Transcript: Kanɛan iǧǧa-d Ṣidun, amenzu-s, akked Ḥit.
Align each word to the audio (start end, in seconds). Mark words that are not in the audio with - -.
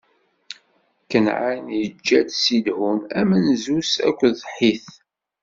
Kanɛan 1.09 1.65
iǧǧa-d 1.83 2.29
Ṣidun, 2.43 2.99
amenzu-s, 3.19 3.91
akked 4.07 4.37
Ḥit. 4.57 4.87